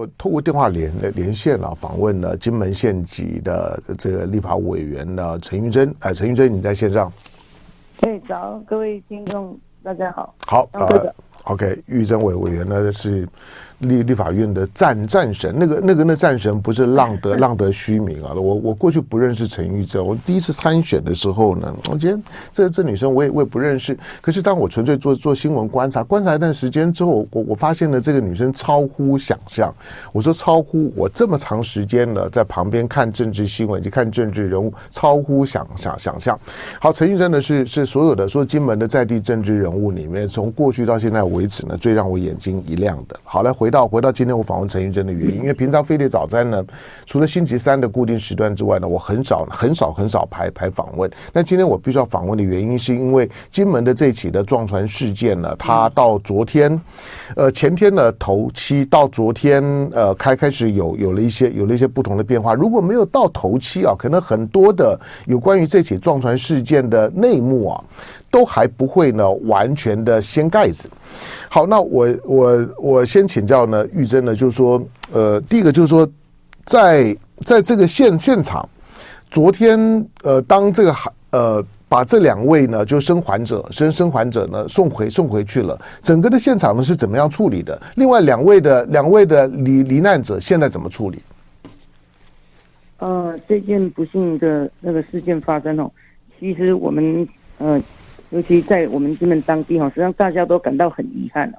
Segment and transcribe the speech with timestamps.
[0.00, 7.12] 我透过电话连连线啊，访问了金门县级的这个立法委员呢陈玉珍，哎，陈玉珍你在线上？
[8.00, 10.34] 哎，早，各位听众，大家好。
[10.46, 13.28] 好，呃，OK，玉珍委委员呢是。
[13.80, 18.32] 立立法院的战战神，那个那个那战神不是浪得浪得虚名啊！
[18.34, 22.20] 我我过去不认识陈玉珍，我第一次参选的时候呢，我觉得
[22.52, 23.98] 这这女生我也我也不认识。
[24.20, 29.74] 可是当我纯粹做做新闻观察，观察一段时间之后，我我发现了这个女生超乎想象。
[30.12, 36.38] 我说超乎我这么长时间了，在旁边看政治新闻以及看政治人物，超乎想想想象。
[36.78, 43.18] 好，陈玉珍呢是是所有的说金门的在地政治人物里面，从过去到现在为止呢，最让我眼睛一亮的。
[43.24, 43.69] 好，来回。
[43.70, 46.64] 到回到今天我访问陈玉珍的原因，因为平常飞碟早餐呢，
[47.06, 51.10] 除了星期三的固定时段之外呢，我很少很少很少排排访问。
[51.32, 56.80] 但今天我必须要访问的原因，是因为金门的这起的撞船事件呢，它到昨天，
[57.36, 62.54] 呃前天的头七，到昨天呃开开始有有了一些有了一些不同的变化。
[62.54, 67.84] 如果没有到头七啊，可能很多的有关于这起撞船事件的内幕啊。
[68.30, 70.88] 都还不会呢，完全的掀盖子。
[71.48, 74.80] 好，那我我我先请教呢，玉珍呢，就是说，
[75.12, 76.08] 呃，第一个就是说，
[76.64, 78.68] 在在这个现现场，
[79.32, 80.94] 昨天呃，当这个
[81.30, 87.82] 呃把这两位呢，就生还者生生还者呢送回送回去了，整个的现场呢是怎么样处理的？
[87.96, 91.18] 另外两位的两位的罹罹难者现在怎么处理？
[92.98, 95.90] 呃，这件不幸的那个事件发生哦，
[96.38, 97.26] 其实我们
[97.58, 97.82] 呃。
[98.30, 101.58] 尤其在我们金门当地哈，实际上大家都感到很遗憾哦。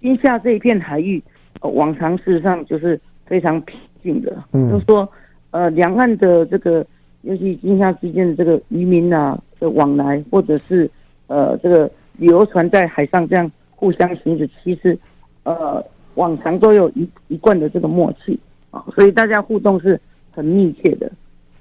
[0.00, 1.22] 金厦这一片海域，
[1.60, 5.08] 往常事实上就是非常平静的，嗯，就是说，
[5.50, 6.84] 呃，两岸的这个，
[7.22, 10.90] 尤其金厦之间的这个渔民啊的往来，或者是
[11.26, 14.98] 呃这个旅游船在海上这样互相行驶，其实
[15.44, 18.38] 呃往常都有一一贯的这个默契
[18.70, 20.00] 啊，所以大家互动是
[20.30, 21.10] 很密切的。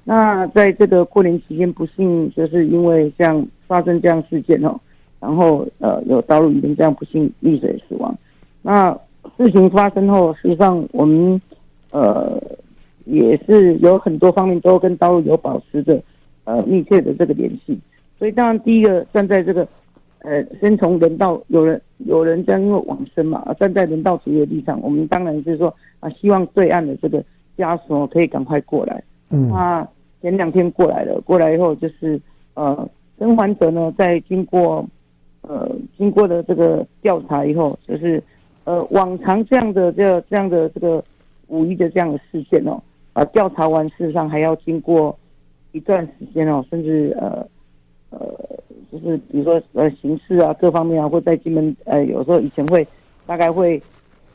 [0.03, 4.79] 那在这个过年期间，不幸就是因为这样发生这样事件哦，
[5.19, 8.17] 然后呃有岛屿渔民这样不幸溺水死亡。
[8.61, 8.97] 那
[9.37, 11.41] 事情发生后，实际上我们
[11.91, 12.41] 呃
[13.05, 16.01] 也是有很多方面都跟道路有保持着
[16.45, 17.77] 呃密切的这个联系。
[18.17, 19.67] 所以当然第一个站在这个
[20.19, 27.23] 呃先从人道有人有人这样因为往生嘛，站在人道主义的立场，我们当然是说啊希望对岸的这个
[27.57, 29.03] 家属可以赶快过来。
[29.29, 29.87] 嗯，那。
[30.19, 32.19] 前两天过来了，过来以后就是
[32.55, 32.89] 呃，
[33.19, 34.85] 甄嬛者呢，在经过
[35.41, 38.21] 呃经过的这个调查以后，就是
[38.63, 41.03] 呃往常这样的这这样的这个
[41.47, 42.81] 五一的这样的事件哦，
[43.13, 45.17] 啊、调查完事实上还要经过
[45.71, 47.47] 一段时间哦，甚至呃
[48.09, 48.19] 呃
[48.91, 52.87] 就是比如说呃刑事啊各方面啊，或在金门呃有时候以前会
[53.25, 53.81] 大概会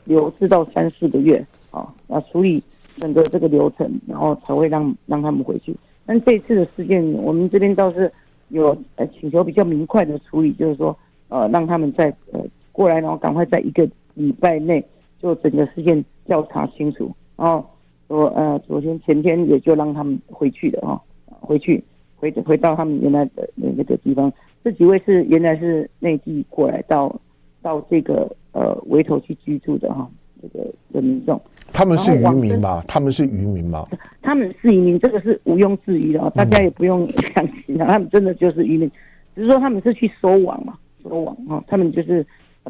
[0.05, 2.63] 留置到三四个月啊，那处理。
[2.97, 5.75] 整个这个流程，然后才会让让他们回去。
[6.05, 8.01] 但这次的事件，我们这边倒是
[8.49, 10.97] 有呃请求比较明快的处理，就是说
[11.29, 12.39] 呃让他们在呃
[12.71, 14.83] 过来，然后赶快在一个礼拜内
[15.19, 17.11] 就整个事件调查清楚。
[17.35, 17.65] 然后
[18.07, 21.01] 说呃昨天前天也就让他们回去的哈，
[21.39, 21.83] 回去
[22.15, 24.31] 回回到他们原来的那个地方。
[24.63, 27.13] 这几位是原来是内地过来到
[27.61, 30.09] 到这个呃围头去居住的哈，
[30.43, 31.41] 这个的民众。
[31.71, 32.83] 他们是渔民吗？
[32.87, 33.87] 他们是渔民吗？
[34.21, 36.29] 他们是渔民，这个是毋庸置疑的！
[36.35, 38.91] 大家也不用相信啊，他们真的就是渔民，
[39.35, 42.23] 只是说他们是去收网嘛，收网啊，他们就是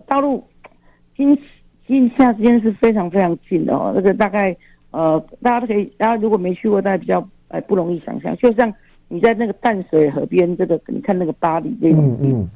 [0.06, 0.42] 大陆
[1.18, 1.38] 今
[1.86, 3.92] 今夏之间是非常非常近的哦。
[3.94, 4.56] 那个大概
[4.92, 8.74] 呃，大家都可以，大家如果没去过，大家比较哎不容易想象，就像
[9.10, 12.50] 你在那个淡水河边，这个你看那个八里这种，嗯嗯，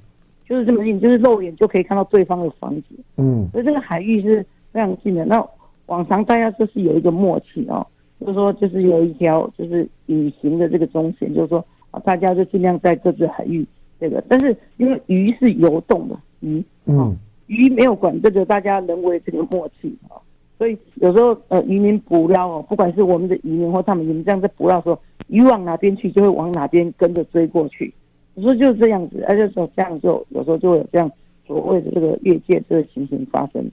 [0.47, 4.45] 就是这么近，就是肉眼就可以看到对方的房子，嗯，所以这个海域是
[4.77, 5.25] 非常近的。
[5.25, 5.43] 那
[5.87, 7.83] 往常大家就是有一个默契哦，
[8.19, 13.65] 就是说就是有一条就是隐形的这个中线，就是说啊，大家就尽量在各自海域
[13.99, 20.21] 这个，但是因为鱼是游动的鱼，嗯，鱼没有管这个大家人为这个默契啊，
[20.59, 24.99] 所以有时候呃渔民捕捞哦，不管是我们的渔民或他们渔民这样在捕捞的时候，
[25.29, 27.91] 鱼往哪边去就会往哪边跟着追过去，
[28.35, 31.09] 有时候就是这样子，而且说这样就有时候就会有这样
[31.47, 33.65] 所谓的这个越界这个情形发生。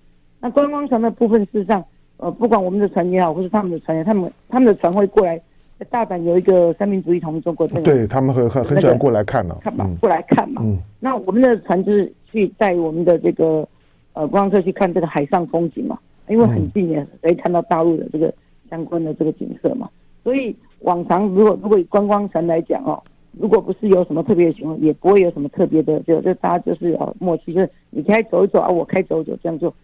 [0.44, 1.82] 那观光船的部分事实上。
[2.16, 5.36] 呃，不管我们的船也好，或是他们的船也好，他们他们的船会过来，
[5.80, 10.62] 在大阪有一个三民主义同中国的，对他们很很很喜欢过来看了，看嘛，过来看嘛。
[10.64, 13.68] 嗯，那我们的船就是去带我们的这个
[14.12, 15.98] 呃观光客去看这个海上风景嘛，
[16.28, 18.32] 因为很近也可以看到大陆的这个
[18.70, 19.90] 相关的这个景色嘛。
[20.22, 23.02] 所以往常如果如果以观光船来讲哦，
[23.32, 29.74] 如果不是有什么特别的情况，也不会有什么特别的，就就大家就是呃默契，就是你开走一走啊，我开走一走，这样就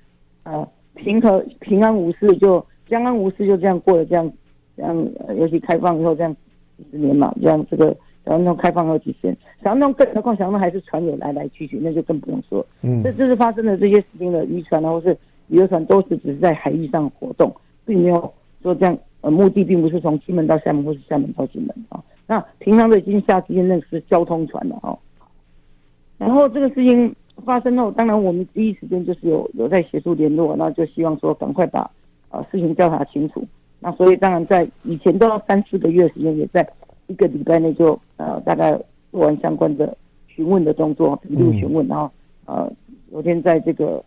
[0.45, 0.69] 呃。
[0.97, 4.31] 平和平安无事就相安无事就这样过了这样
[4.77, 5.09] 这样，
[5.39, 6.37] 尤其开放以后这样
[6.77, 7.97] 几十年嘛，这样这个
[8.27, 12.67] 小龙开放好几天，小龙更何况小龙还是船友来来去去，那就更不用说。
[12.83, 15.17] 嗯，这就是发生的这些事情的渔船啊，或是
[15.49, 17.55] 渔游船，都是只是在海域上活动，
[17.87, 22.03] 并没有说这样呃目的并不是从金门到厦门或是厦门到金门啊。
[22.27, 24.99] 那平常的已经下之前那个是交通船了哦。
[26.19, 31.91] 然后这个事情发生后，当然我们第一时间就是有有在协助联络，那就希望说赶快把
[32.31, 33.45] 呃事情调查清楚。
[33.79, 36.69] 那所以当然在以前都要三四个月时间，也在
[37.07, 38.73] 一个礼拜内就呃大概
[39.11, 39.97] 做完相关的
[40.27, 42.11] 询问的动作，笔录询问，然后
[42.47, 42.71] 呃
[43.11, 44.05] 昨天在这个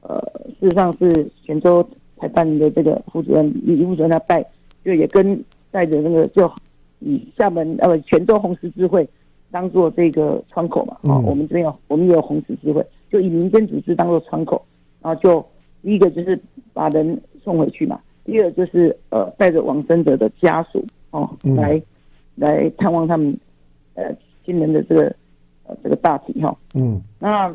[0.00, 0.18] 呃
[0.60, 1.86] 事实上是泉州
[2.16, 4.44] 台办的这个副主任李副主任他带，
[4.84, 6.50] 就也跟带着那个就
[7.00, 9.08] 以厦门呃泉州红十字会。
[9.50, 14.60] 当做这个窗口嘛，啊、嗯，我们这边有，我们也有红十字会，就以民间组织当做窗口，
[15.00, 15.44] 然后就
[15.82, 16.38] 第一个就是
[16.72, 21.80] 把人送回去嘛，第二个就是呃带着往生者的家属哦、嗯、来
[22.34, 23.34] 来探望他们
[23.94, 24.04] 呃
[24.44, 25.14] 亲人的这个
[25.64, 27.54] 呃这个大体哈，嗯，那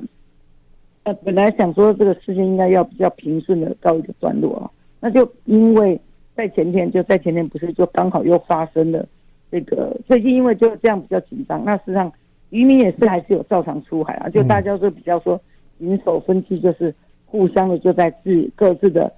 [1.04, 6.00] 呃本来想说这个事情应该要比较平顺的告一个段落啊，那就因为
[6.36, 9.06] 在前天就在前天不是就刚好又发生了。
[9.52, 12.10] 这个最近因为就这样比较紧张，那事实际上
[12.52, 15.40] 渔民也是还是有照常出海啊，就大家就比较说
[15.78, 16.96] 谨守分期，就是
[17.26, 19.12] 互相的就在自各自的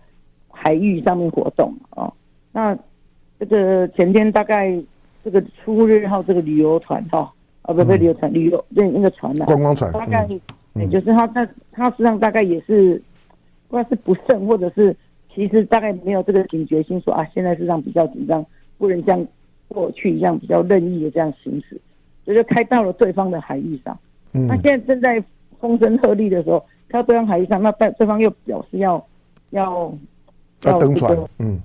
[0.50, 2.14] 海域上面活动啊、哦。
[2.52, 2.76] 那
[3.40, 4.76] 这个前天大概
[5.24, 7.32] 这个初日号这个旅游团哈
[7.62, 10.40] 啊不不旅游团旅游那那个船呢、啊，观光船大概也、
[10.74, 13.00] 嗯、就是他他他实际上大概也是
[13.68, 14.96] 不知道是不慎或者是
[15.34, 18.44] 其实大概没有这个警觉性说啊现在实际上比较紧张
[18.80, 19.28] 不能这样。
[19.74, 21.82] 过去一样比较任意的这样行驶，
[22.24, 23.98] 所以就开到了对方的海域上。
[24.34, 25.22] 嗯，那现在正在
[25.60, 29.04] 风声鹤唳的时候，开到对方海域上，那对对方又表示要
[29.50, 29.94] 要
[30.64, 31.18] 要登船。
[31.40, 31.60] 嗯，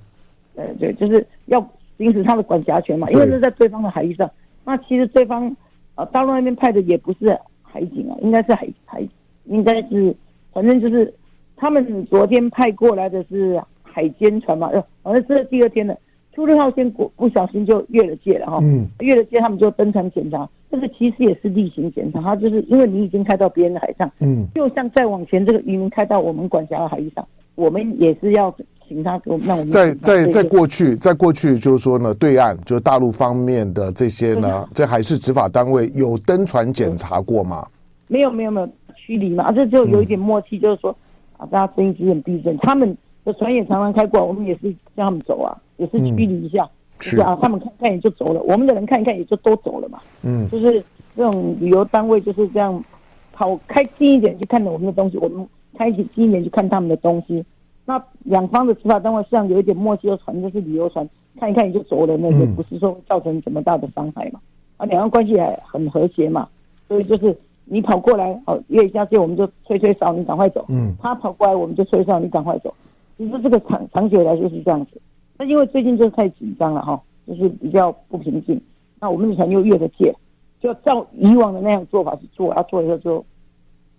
[0.57, 1.61] 呃，对，就是要
[1.99, 4.29] 行使他的管辖权嘛，因为是在对方的海域上。
[4.65, 5.55] 那其实对方
[5.95, 9.07] 啊，大陆那边派的也不是海警啊，应该是海海，
[9.45, 10.15] 应该是
[10.53, 11.13] 反正就是
[11.57, 15.97] 他们昨天派过来的是海监船嘛，呃，反正是第二天的。
[16.39, 27.27] 初六号先不不小心就越了界了哈，嗯，越了界他们就登船检查，但是其实也是例行检查，他就是因为你已经开到别人的海上，嗯，就像再往前这个渔民开到我们管辖的海域上，
[27.57, 28.55] 我们也是要
[28.87, 37.67] 请他给我们，让我们在在在过去，在过去就是说呢，对岸就是大陆方面的这些呢，这海事执法单位有登船检查过吗？
[38.07, 40.97] 没有没有没有驱离嘛，这就有一点默契，就是说
[41.37, 45.59] 啊，大家睁一只眼闭一只眼，他们的船也常常开过，我们也是叫他们走啊。
[45.79, 46.69] 也是驱离一下，嗯、
[47.01, 49.99] 是啊，他们看看也就走了，我们的人看一看也就都走了嘛。
[50.23, 50.83] 嗯，就是
[51.17, 52.85] 这种旅游单位就是这样，
[53.33, 55.47] 跑开近一点去看着我们的东西，我们
[55.77, 57.45] 开近近一点去看他们的东西。
[57.87, 61.09] 那两方的执法单位实际上有一点默契，的船就是旅游船，
[61.41, 64.41] 看一看也就走了，那也不是说造成什么大的伤害嘛。
[64.77, 66.49] 啊，两岸关系还很和谐嘛，
[66.87, 67.35] 所以就是
[67.65, 70.65] 你跑过来哦约一下就，我们就吹吹哨，你赶快走。
[70.69, 72.75] 嗯，他跑过来我们就吹哨，你赶快走。
[73.17, 75.01] 其实这个长长久以来就是这样子。
[75.39, 78.61] 那因为最近就是太紧张了哈，就是比较不平静。
[79.01, 80.13] 那我们以前又越了界，
[80.61, 83.25] 就照以往的那样做法去做，要做以后就，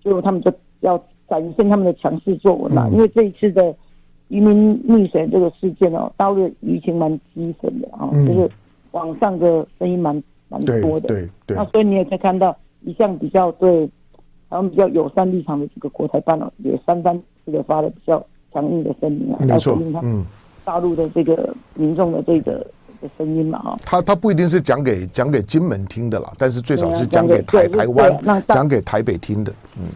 [0.03, 0.51] 就他们就
[0.81, 2.87] 要展现他们的强势作文嘛。
[2.89, 3.73] 嗯、因为这一次的
[4.27, 8.51] 渔民溺水这个事件哦，大陆的舆情蛮激愤的啊，嗯、就是
[8.91, 11.07] 网上的声音蛮蛮多的。
[11.07, 11.55] 对对，对。
[11.55, 13.89] 那所以你也可以看到一向比较对
[14.49, 20.01] 他们比较友善立场的这个国台办哦，也三番这个发了比较强硬的声明啊，来回应他。
[20.03, 20.25] 嗯。
[20.69, 22.63] 大陆的这个民众的这个
[23.01, 29.87] 的声音嘛，哈，他他不一定是讲给讲给金门听的啦，但是最少是讲给台台湾，讲给台北听的，嗯，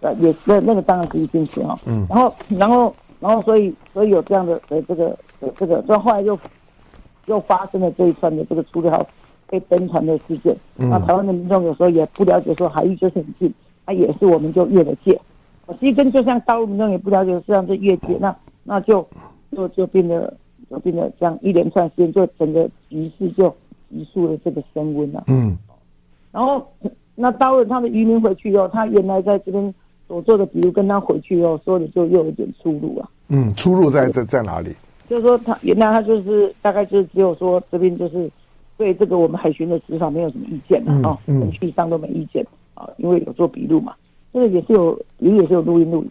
[0.00, 5.18] 呃，也那那个当然可以进去哈，嗯，然后然后然后所以所以有这样的呃这个
[5.58, 6.38] 这个，所以后来又
[7.26, 9.04] 又发生了这一串的这个初六号
[9.48, 13.52] 被登船的事件，那台湾的民众有时候也不了解说海域就是很近，
[13.86, 15.20] 那也是我们就越了界，
[15.80, 19.04] 其实跟就像大陆民众也不了解，实际上是越界，那那就。
[19.54, 20.32] 就就变得
[20.68, 23.54] 就变得这样一连串时间，就整个局势就
[23.90, 25.24] 急速的这个升温了。
[25.28, 25.56] 嗯，
[26.32, 26.66] 然后
[27.14, 29.74] 那到了他的渔民回去以后，他原来在这边
[30.08, 33.08] 所做的，比如跟他回去以后说的，就又有点出入啊。
[33.28, 34.74] 嗯，出入在在在哪里？
[35.08, 38.30] 就是说他原来他就是大概就是只有说这边就是
[38.76, 42.44] 对这个我们海巡的执法没有什么意见了啊，程序上都没意见
[42.74, 43.94] 啊，因为有做笔录嘛，
[44.32, 46.10] 这个也是有也也是有录音录影。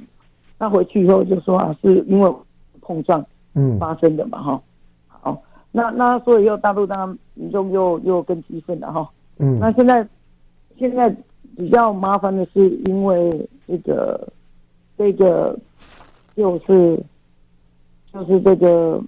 [0.59, 2.33] 他回去以后就说啊，是因为
[2.81, 3.25] 碰撞。
[3.55, 4.61] 嗯，发生的嘛哈，
[5.07, 5.41] 好，
[5.71, 10.07] 那那所以又大陆当然民众又又更激愤了哈，嗯，那现在
[10.77, 11.09] 现在
[11.55, 14.27] 比较麻烦的是，因为这个
[14.97, 15.57] 这个
[16.35, 16.99] 就是
[18.11, 19.01] 就是这个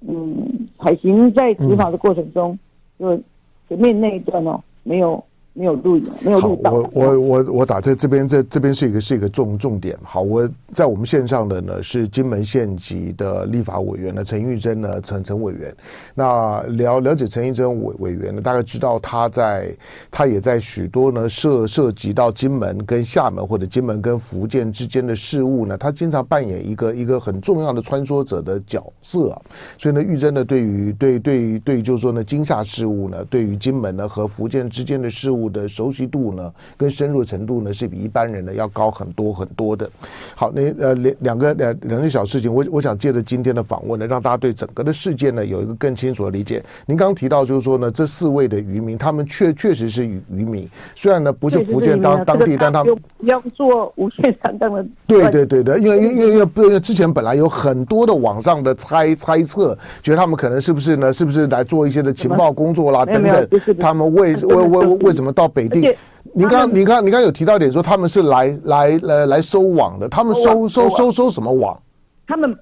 [0.00, 2.58] 嗯，海巡在执法的过程中，
[2.98, 3.22] 嗯、就
[3.68, 5.24] 前面那一段哦，没有。
[5.54, 6.72] 没有录影，没有录到。
[6.72, 9.94] 我我我我打在这边，这这边是一个是一个重重点。
[10.02, 15.74] 好，我在我们线上的呢是金门县级的立法委员呢陈玉珍呢陈陈委员。
[16.14, 19.70] 那了了解陈玉珍委委员呢，大概知道他在
[20.10, 29.42] 他也在许多呢涉涉及到金门跟厦门或者金门跟福建之间的事务呢，他经常扮演一个一个很重要的穿梭者的角色啊。
[29.76, 35.41] 所以呢，玉珍呢对于对对对，就是说呢金厦事务呢，对于金门呢和福建之间的事务。
[35.48, 39.88] 的熟悉度呢，跟深入程度呢，是比一般人呢要高很多很多的。
[40.34, 46.62] 好，那呃两两个两两件小事情，我我想借着今天的访问呢，让大家对整个的事件呢有一个更清楚的理解。
[46.86, 54.86] 您刚刚提到就是说呢，这四位的渔民，他们确确实是渔渔民，虽然呢不是福建当当地，但他们要做无限上当的。
[55.06, 61.12] 对对对的，因为因为因为因为之前本来有很多的网上的猜猜测，觉得他们可能是不是呢？
[61.12, 63.48] 是不是来做一些的情报工作啦等等？
[63.80, 65.31] 他们为为为为什么？
[65.32, 65.94] 到北地，
[66.34, 71.80] 您刚您刚您刚有提到一点说他们是来来来来收网的，他们收收收收什么网？
[72.26, 72.56] 他们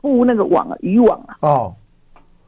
[0.00, 1.36] 布那个网啊，渔网啊。
[1.40, 1.74] 哦，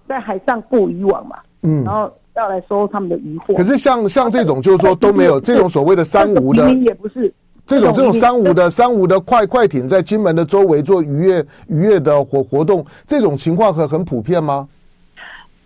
[0.08, 3.54] 在海上布渔网嘛，嗯，然后要来收他们的渔获。
[3.54, 7.32] 可是像像这种就是说都没有这种所谓的 三无的，也不是
[7.66, 14.68] 这种这种三无的三无的快快艇在金门的周围做渔业渔业的活活动，这种情况很很普遍吗？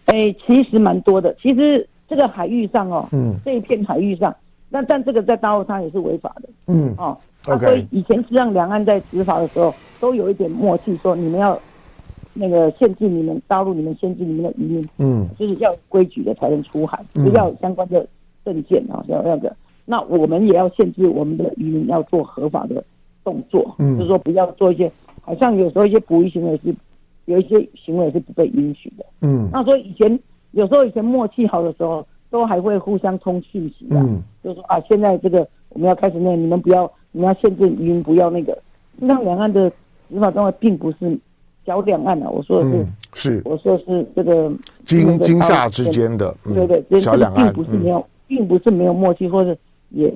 [0.06, 1.86] 哎，其实蛮多的，其实。
[2.10, 4.34] 这个海域上哦，嗯，这一片海域上，
[4.68, 7.60] 那但这个在大陆它也是违法的，嗯，哦，okay.
[7.60, 11.56] 所以以前是让两岸在执法的时候都有一点默契，说你们要
[12.34, 18.04] 那个限制你们大陆，你们限制你们的渔民，嗯，就是要规矩的才能出海，不、嗯、要有相关的
[18.44, 22.82] 证件啊，要那个，那我们也要限制我们的渔民要做合法的
[23.22, 24.90] 动作，嗯，就是说不要做一些
[25.20, 26.74] 好像有时候一些捕鱼行为是
[27.26, 30.18] 有一些行为是不被允许的，嗯，那所以以前。
[30.52, 38.52] 有时候以前默契好的时候，都还会互相通讯息啊，嗯、就是说啊，现在这个我们要开始那，你们不要，你们要限制语音不要那个。
[38.98, 39.70] 实际上，两岸的
[40.08, 41.18] 执法单位并不是
[41.64, 44.52] 小两岸啊，我说的是，嗯、是我说的是这个
[44.84, 49.56] 金金厦之间的，嗯、对对对，小两岸并不是没有，嗯、并不是没有默契，或者
[49.88, 50.12] 也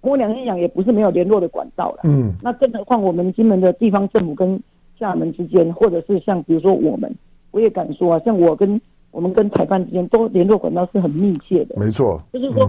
[0.00, 2.00] 摸良心讲，也不是没有联络的管道了。
[2.04, 4.58] 嗯，那更何况我们金门的地方政府跟
[4.98, 7.14] 厦门之间，或者是像比如说我们，
[7.50, 8.80] 我也敢说啊，像我跟。
[9.10, 12.68] 我们跟台办之间都联络管道是很密切的，没错，就是说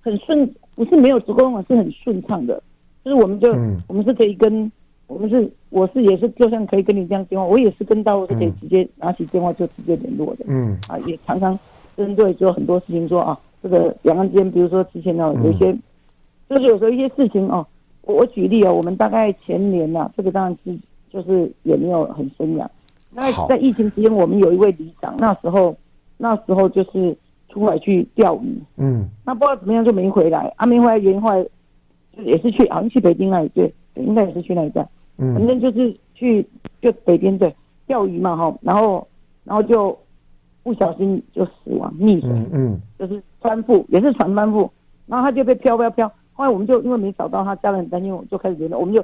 [0.00, 2.62] 很顺，不是没有直沟通，是很顺畅的。
[3.04, 4.70] 就是我们就、嗯、我们是可以跟
[5.06, 10.44] 我们是我是也是就算可以跟你这样电话，我也是跟大陆是可以直接拿起电话就直接联络的。
[10.48, 11.58] 嗯啊，也常常
[11.96, 15.82] 针对就很多事情说啊，这个两岸之间，比如说之前呢有一些，嗯、
[16.48, 17.66] 就是有时候一些事情哦，
[18.02, 20.74] 我我举例哦，我们大概前年呐、啊，这个当然是
[21.12, 22.70] 就是也没有很生养。
[23.14, 25.74] 那在疫情期间，我们有一位里长，那时候
[26.16, 27.16] 那时候就是
[27.48, 31.40] 出来去钓鱼，嗯，那不知道怎么样就没回来，啊，没回来原因后来
[32.16, 36.44] 就也是去，好像去北京那里，对，应该也是去那一站，嗯，反正就是去
[36.82, 37.54] 就北边对
[37.86, 39.06] 钓鱼嘛，哈，然后
[39.44, 39.96] 然后就
[40.64, 44.68] 不小心就死亡溺水，嗯，嗯，就是翻覆，也是船翻覆，
[45.06, 49.00] 然后他就被飘飘飘，后来我们就因为没找到他，家人担心，我就开始联络，我们就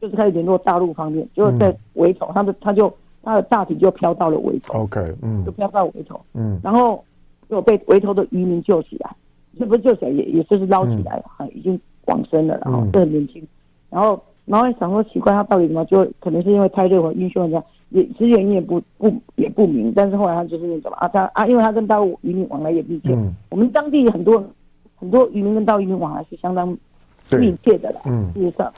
[0.00, 2.94] 就是开始联络大陆方面，就在围头，他们他就。
[3.28, 7.04] 他的大体就飘到了围头，OK，嗯，就飘到围头，嗯，然后
[7.46, 9.14] 就被围头的渔民救起来，
[9.58, 13.46] 这不是救起来，也也就是捞起来了，已经往生了，然后这很年轻，
[13.90, 24.42] 然后然后想说奇怪，他到底怎么就可能是因为太热或晕眩这样，也其实原因也不不也不明，但是后来他就是那种啊，他啊，因为他跟大陆渔民往来也密切，嗯，我们当地很多
[24.96, 26.66] 很多渔民跟大陆渔民往来是相当
[27.38, 28.72] 密切的啦，嗯，事实上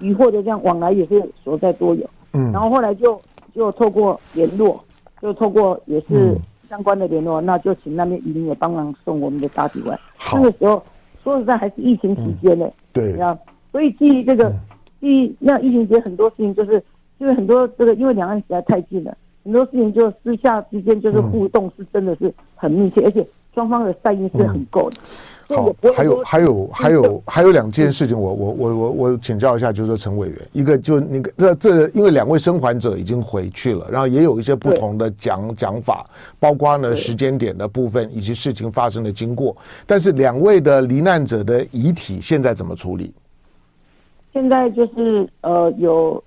[0.00, 3.18] 渔获的这样往来也是所在多有，嗯，然后后来就。
[3.54, 4.78] 就透过联络，
[5.22, 6.36] 就透过也是
[6.68, 9.98] 相关的联络，嗯、那就请那边渔民也帮忙送我们的大体外。
[10.30, 10.82] 那个时候
[11.24, 13.34] 说实在还是疫情期间呢、嗯，对，啊，
[13.72, 14.52] 所以基于这个，
[15.00, 16.72] 基于那疫情期间很多事情就是，
[17.16, 24.98] 因为很多这个因为两岸实在太近了，很多事情就私下之间就是互动是真的是很密切，嗯、而且双方的善意是很够的。
[25.48, 36.04] 嗯好，还有还有还有还有两件事情我，我我我我我请教一下，就是说陈委员，一个就那个这这，因为两位生还者已经回去了，然后也有一些不同的讲讲法，
[36.40, 43.14] 包括呢时间点的部分以及事情发生的经过，但是两位的罹难者的遗体现在怎么处理？
[44.32, 46.20] 现在就是呃有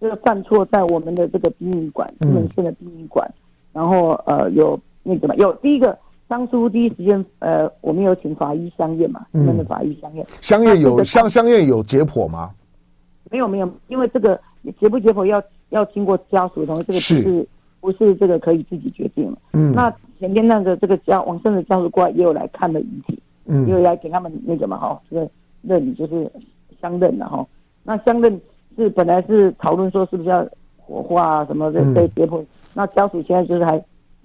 [0.00, 3.28] 这个犯错在我们的这个殡仪馆，金门县的殡仪馆，
[3.72, 5.98] 然后呃有那个嘛，有第一个。
[6.26, 9.26] 当初第一时间，呃，我们有请法医相验嘛？
[9.32, 12.50] 他们的法医相验，相验有相相验有解剖吗？
[13.30, 14.40] 没有没有，因为这个
[14.80, 17.48] 解不解剖要要经过家属同意，这个不是，
[17.80, 19.38] 不是这个可以自己决定了。
[19.52, 25.28] 嗯，那前天那个这个家往生的家属过来也有来看的遗体，嗯，也有来给他们那个嘛哈，这个
[25.62, 26.30] 认领就是
[26.80, 27.46] 相认了哈。
[27.82, 28.40] 那相认
[28.76, 30.46] 是本来是讨论说是不是要
[30.78, 33.72] 火化啊什么的被解剖，嗯、那家属现在就是还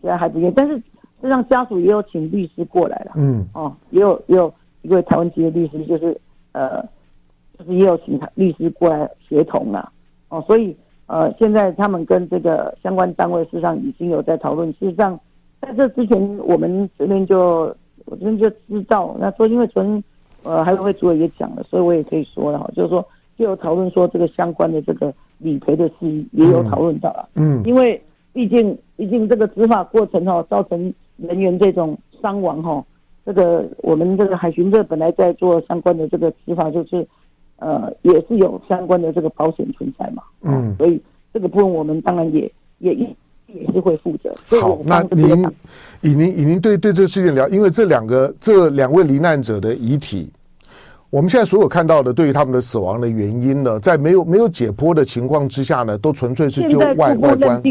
[0.01, 0.81] 现在还不愿意，但是
[1.21, 6.19] 实际上家属也有请律师过来了，嗯，哦，也有也有一位台湾籍的律师，就是
[6.51, 6.83] 呃。
[7.57, 9.91] 就是也有请他律师过来协同了，
[10.29, 10.73] 哦，所以
[11.07, 14.71] 呃，现在他们跟这个相关单位事实上已经有在讨论。
[14.79, 15.19] 事实上，
[15.59, 17.63] 在这之前，我们这边就
[18.05, 20.01] 我这边就知道，那说因为昨天
[20.43, 23.05] 呃，还有位主委也讲了，所以我也可以说了哈，就是说
[23.37, 32.83] 就有讨论说这个相关的这个理赔的事宜也有讨论到了，嗯，因为毕竟毕竟这个执法过程哈，造成人员这种伤亡哈，
[33.25, 37.07] 这个我们这个海巡队本来在做相关的这个执法就是。
[37.61, 40.97] 呃，也是有相关的这个保险存在嘛，嗯，所以
[41.33, 43.05] 这个部分我们当然也也一
[43.47, 44.31] 也是会负责。
[44.61, 45.45] 好，那您
[45.99, 50.31] 以您以您对对这个事件了，因为这两个这两位罹难者的遗体，
[51.09, 57.61] 我们现在所有看到的对于他们的死亡的原因呢，在没有没有解剖的情况之下呢，都纯粹是就外外观，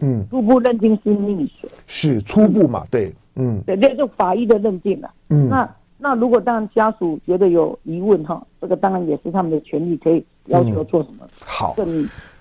[0.00, 5.68] 嗯，初步认定是溺水，是初步嘛，对，嗯，对，这就法医的认定了，嗯，那。
[6.02, 11.26] 那如果当然家属觉得有疑问哈，这个当然也是他们的权利，可以要求做什么。
[11.26, 11.76] 嗯、好。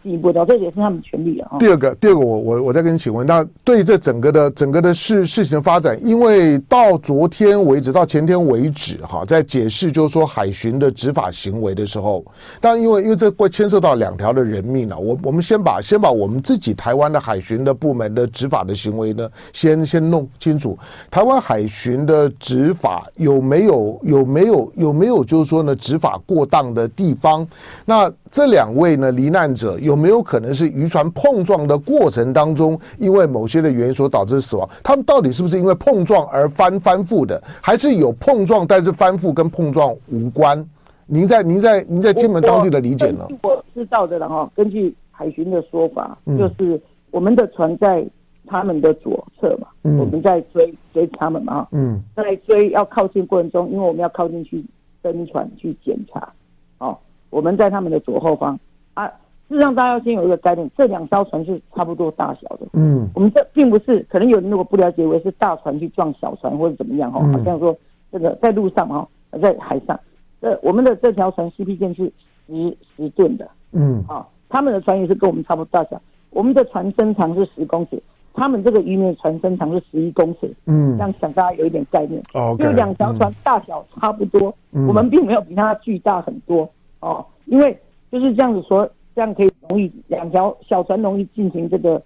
[0.01, 1.58] 进一步的，这也是他们权利啊。
[1.60, 12.24] 第二个，第二个我，我我再跟你请问，那对这整个的整个的事事情的发展，因为到昨天为止，到前天为止，哈，在解释就是说海巡的执法行为的时候，
[12.62, 20.77] 但因为因为这会牵涉到两条的人命了，我我们先把先把我们自己台湾的海巡的部门的执法的行为呢，先先弄清楚，
[21.12, 27.48] 台湾海巡的执法有没有有没有有没有就是说呢执法过当的地方？
[27.86, 34.70] 那这两位呢罹难者有没有可能是渔船碰撞的过程当中，因为某些的原因所导致死亡？
[34.83, 40.63] 他们到底是不是因为碰撞而翻翻覆的，还是有碰撞但是翻覆跟碰撞无关？
[41.07, 43.27] 您在您在您在金门当地的理解呢？
[43.42, 48.05] 我知道的了哈，根据海巡的说法，就是我们的船在
[48.46, 54.63] 他们的左侧嘛，嗯、我们在追追他们嘛，嗯，在追要靠近过程中，因为我们要靠近去
[55.01, 56.31] 登船去检查，
[56.77, 56.96] 哦。
[57.29, 58.59] 我们在他们的左后方
[58.94, 59.07] 啊，
[59.48, 62.68] 事实上大家要先有一个概念，这两艘船是差不多大小的。
[62.74, 67.75] 嗯，我们这并不是，可能有人如果不了解，以为是大船去撞小船或者怎么样哈，好像说
[68.11, 69.07] 这个在路上哈，
[69.42, 70.00] 在海上，
[70.42, 72.11] 这我们的这条船 CP 线是
[72.48, 73.50] 十十吨的。
[73.72, 78.01] 嗯，啊，他们的船也是跟我们差不多大小，我们的船身长是十公尺，
[78.33, 80.51] 他们这个渔民的船身长是十一公尺。
[80.65, 82.22] 嗯，这样想大家有一点概念。
[82.33, 86.70] 哦，就两条船大小差不多，我们并没有比它巨大很多。
[87.00, 87.77] 哦，因为
[88.12, 92.01] 就是这样子说，这样可以容易两条小船容易进行这个，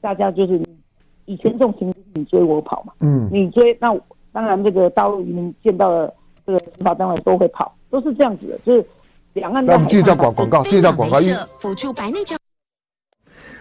[0.00, 0.60] 大家就是
[1.24, 3.94] 以前这种情况，你追我跑嘛，嗯，你追那
[4.32, 6.12] 当然这个大陆渔民见到了
[6.46, 8.86] 这个执法单位都会跑，都是这样子的，就是
[9.32, 9.64] 两岸。
[9.64, 11.18] 那我们继续广广告，继续广告。
[11.58, 12.38] 辅助白内障。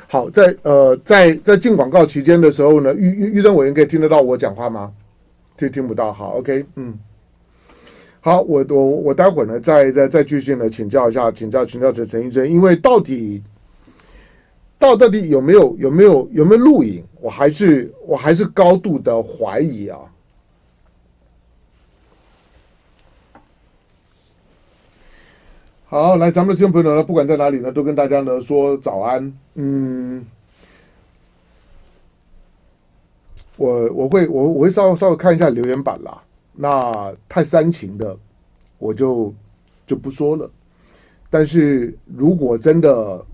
[0.07, 4.91] 好，在呃，在在进广告期间的时候呢，玉玉玉珍委员可以听得到我讲话吗？
[5.57, 6.97] 就听不到，好，OK，嗯。
[8.23, 13.41] 好，我我我待会儿呢，再再再继续呢，请教一下，请教请教陈陈玉珍，因为到底
[14.77, 19.97] 到到底有没有有没有有没有录影，我还是我还是高度的怀疑啊。
[25.85, 29.33] 好，来，咱们的听众朋友呢，不管在哪里呢，都跟大家呢说早安。
[29.55, 30.23] 嗯，
[33.57, 36.21] 我我会我我会稍稍微看一下留言板啦。
[36.53, 38.15] 那太煽情的，
[38.77, 39.33] 我就
[39.87, 40.51] 就不说了。
[41.29, 43.25] 但是如果真的、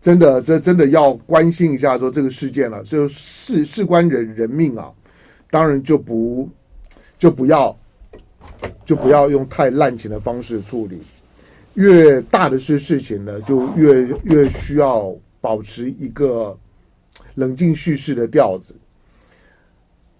[0.00, 4.92] 真的、这真的要关心一下说这个事件了，就事事关人人命啊，
[5.50, 6.48] 当然就不
[7.18, 7.74] 就不要
[8.84, 11.00] 就不要用太滥情的方式处理。
[11.74, 16.56] 越大的事事情呢，就越越需要保持一个
[17.36, 18.76] 冷静叙事的调子。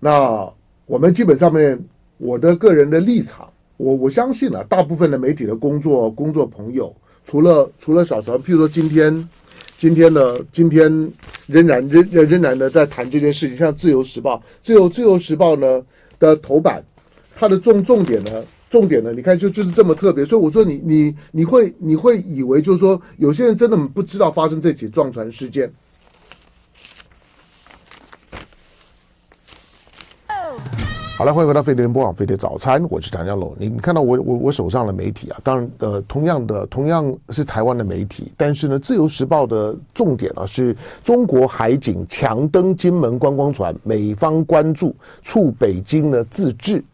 [0.01, 0.51] 那。
[0.89, 1.79] 我们基本上面，
[2.17, 3.47] 我的个人的立场，
[3.77, 6.91] 我我相信啊，大部分的媒体的工作工作朋友，
[7.27, 9.29] 除了除了小陈，譬如说今天，
[9.77, 10.91] 今天呢，今天
[11.47, 15.85] 仍然仍仍然呢在谈这件事情，像自由时报，自由自由时报呢
[16.19, 16.83] 的头版，
[17.37, 25.71] 它的重重点呢，重点呢，你看就就是这么特别，所以我说你你你会你会以为就是说有些人真的不知道发生这起撞船事件。
[31.19, 33.53] 好了，欢迎回到飞碟播网飞碟早餐，我是唐湘龙。
[33.59, 46.85] 你看到我我我手上的媒体啊，当然呃，同样的同样是台湾的媒体，但是呢，《自由时报》的重点啊是中国海警强登金门观光船，美方关注促北京的自治，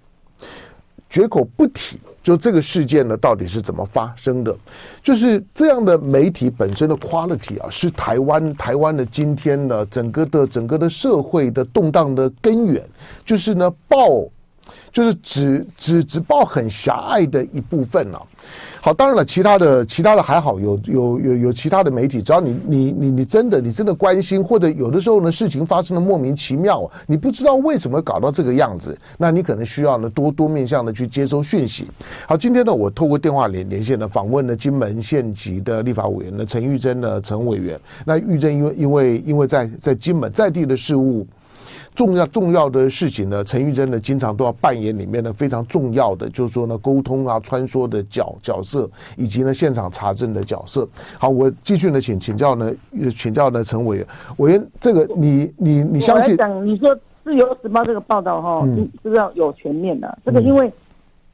[1.11, 1.99] 绝口不提。
[2.25, 4.57] 就这个事件呢，到底是怎么发生的？
[5.03, 12.83] 就是这样的媒体本身的 quality 啊，是台湾台湾的今天呢，整个的整个的社会的动荡的根源，
[13.27, 14.27] 就是呢报，
[14.93, 18.21] 就是只只只报很狭隘的一部分啊。
[18.81, 31.89] 好，当然了，其他的其他的还好，有有有有其他的媒体，只要你你你你真的你真的关心，或者有的时候呢事情发生的莫名其妙，你不知道为什么搞到这个样子，那你可能需要呢多多面向的去接收讯息。
[32.29, 41.27] 好，今天呢我透过电话连连线呢访问了金门县级的立法委员呢陈玉珍呢陈委员，那玉珍因为因为因为在在金门在地的事务。
[41.95, 50.89] 重要重要的事情呢，陈玉珍呢经常都要扮演里面的非常重要的，就是说呢沟通啊、穿梭的角角色，以及呢现场查证的角色。
[51.19, 52.73] 好，我继续呢请请教呢
[53.17, 54.07] 请教呢陈委员，
[54.39, 56.35] 委员这个你你你相信？
[56.65, 56.91] 你说
[57.23, 60.19] 《自由时报》这个报道哈，嗯，是不是要有全面的？
[60.25, 60.73] 这个因为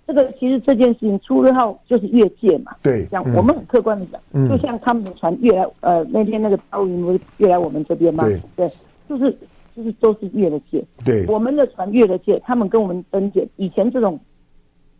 [0.06, 8.24] 这个其实这件事情出了号就是越界嘛，对，讲我们很客观的讲，就像他们的船越来呃那天那个大陆云不是越来我们这边吗？
[8.54, 8.70] 对，
[9.08, 9.34] 就是。
[9.74, 13.46] 就是都是越了界，对，我们的船越了界，他们跟我们登界。
[13.56, 14.18] 以前这种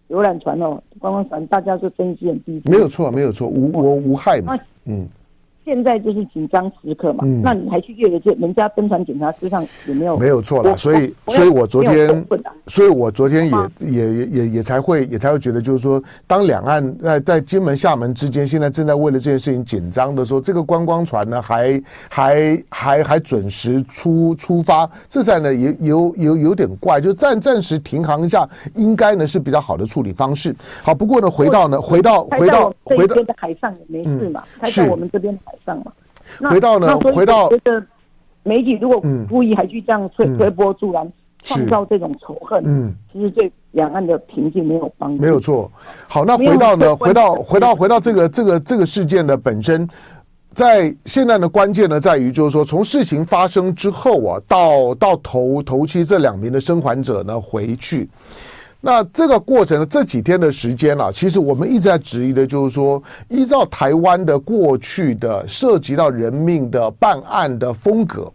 [0.08, 5.08] 游览船哦，观光船，大家就睁一只眼闭一只眼，没有错，没有错，无我无害嘛，嗯。
[5.70, 8.32] 现在就是紧张时刻嘛，嗯、那你还去越了界？
[8.32, 10.18] 人家登船检查，实际上有没有？
[10.18, 12.26] 没有错了，所以，所以我昨天，
[12.66, 30.52] 所以我昨天也也也也也才会也才会觉得，就是说，当两岸在在金门、厦门之间，现在正在为了这件事情紧张的时候，这个观光船呢，还还还还准时出出发，这在呢也有有有点怪，就暂暂时停航一下，应该呢是比较好的处理方式。
[30.82, 35.54] 好，不过呢，回到呢，回到回到回到海上也没事嘛，开在我们这边海。
[35.64, 35.92] 上嘛，
[36.50, 37.84] 回到呢，回到觉得
[38.42, 41.10] 媒体如果故意还去这样推推波助澜，
[41.42, 45.22] 创造这种仇恨，嗯，其实对两岸的平静没有帮助。
[45.22, 45.70] 没有错。
[46.08, 49.88] 好，那回到呢，回到回到回到这个这个这个事件的本身，
[50.52, 58.08] 在现在的关键呢，在于就是说，从事情发生之后啊，到到头头七这两名的生还者呢回去。
[58.80, 68.32] 那这个过程，这几天的时间啊，其实我们一直在质疑的，就是说，依照台湾的过去的涉及到人命的办案的风格，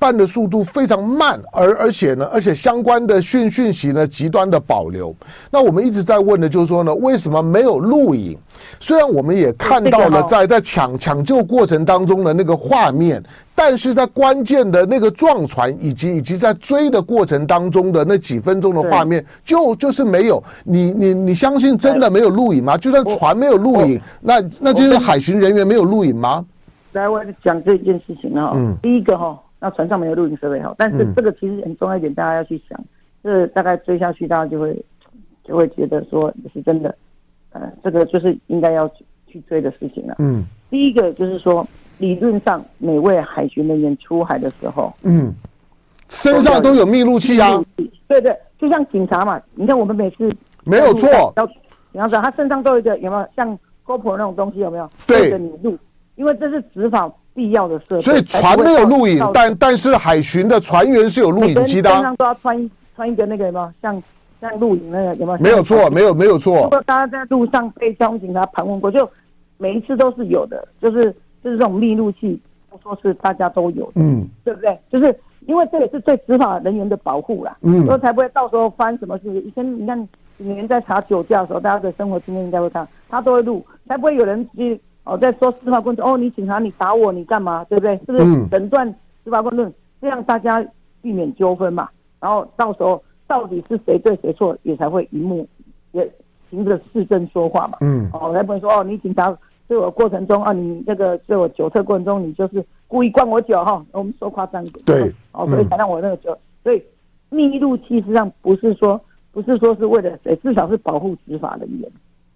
[0.00, 5.14] 办的速度非常慢，而而且呢，而且相关的讯讯息呢，极端的保留。
[5.50, 8.36] 那我们一直在问的，就是说呢，为什么没有录影？
[8.80, 13.22] 虽然我们也看到了在在抢抢救过程当中的那个画面。
[13.52, 20.42] 但是在关键的那个撞船以及以及在追的过程当中的那几分钟的画面，就就是没有。
[20.64, 22.78] 你你你相信真的没有录影吗？
[22.78, 26.42] 就算船没有录影，那那就是海巡人员没有录影吗？
[26.92, 28.52] 来，我讲这件事情哈。
[28.54, 28.74] 嗯。
[28.80, 32.82] 第一个哈，那船上没有录音设备哈，但是这个其实很重要一点，大家要去想，
[33.22, 34.84] 这大概追下去，大家就会
[35.44, 36.92] 就会觉得说是真的，
[37.52, 38.88] 呃，这个就是应该要
[39.26, 40.16] 去追的事情了。
[40.18, 40.44] 嗯。
[40.70, 41.66] 第一个就是说。
[41.98, 45.34] 理论上，每位海巡人员出海的时候，嗯，
[46.08, 47.62] 身上都有密录器啊。
[48.08, 53.46] 对对，就像警察嘛，你看我们每次没有错，要比方说他身上都有一个有没有像
[53.84, 54.88] GoPro 那种东西有没有？
[55.06, 55.76] 对，你录，
[56.16, 57.98] 因为这是执法必要的设备。
[58.00, 61.90] 所以船没有录影，但但是海巡的船员是有录影机的。
[61.90, 63.74] 身上都要穿穿一个那个什么？
[63.82, 64.02] 像
[64.40, 65.38] 像录影那个有没有？
[65.38, 66.62] 没有错，没有没有错。
[66.64, 69.08] 如果大家在路上被交通警察盘问过，就
[69.58, 71.14] 每一次都是有的，就是。
[71.42, 72.38] 就是这种密录器，
[72.68, 74.78] 不说是大家都有的，嗯，对不对？
[74.92, 79.40] 就是因为这也是对执法人员的保护啦，嗯，所以才不会到时候翻什么事。
[79.40, 79.96] 以前你看，
[80.36, 87.96] 警员在查酒驾的时候，大家的生活经验应该会看，他都会录，才不会有人去哦在说司法公正哦，你警察你打我你干嘛，对不对？
[88.06, 88.88] 是不是诊断
[89.24, 90.64] 司法公正，这样大家
[91.02, 91.88] 避免纠纷嘛？
[92.20, 95.46] 然后到时候到底是谁对谁错，也才会一目
[95.92, 96.10] 也
[96.48, 99.36] 凭着事证说话嘛，嗯，哦，才不会说哦你警察。
[99.68, 106.82] 对我过程中啊，你这个对我酒测过程中，你就是故意灌我酒哈，我们说夸张一点，对，哦，所以才让我那个酒，所以
[107.28, 111.88] 密录器实际上不是说不是说是为了谁，至少是保护执法人员，